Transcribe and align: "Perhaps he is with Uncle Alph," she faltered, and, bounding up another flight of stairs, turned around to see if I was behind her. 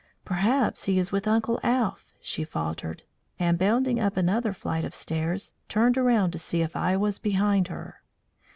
"Perhaps 0.25 0.85
he 0.85 0.97
is 0.97 1.11
with 1.11 1.27
Uncle 1.27 1.59
Alph," 1.61 2.11
she 2.23 2.43
faltered, 2.43 3.03
and, 3.37 3.59
bounding 3.59 3.99
up 3.99 4.17
another 4.17 4.51
flight 4.51 4.83
of 4.83 4.95
stairs, 4.95 5.53
turned 5.69 5.95
around 5.95 6.31
to 6.31 6.39
see 6.39 6.63
if 6.63 6.75
I 6.75 6.97
was 6.97 7.19
behind 7.19 7.67
her. 7.67 8.01